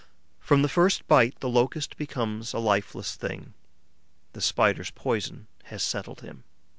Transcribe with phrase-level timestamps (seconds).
[0.39, 3.53] From the first bite, the Locust becomes a lifeless thing;
[4.33, 6.43] the Spider's poison has settled him.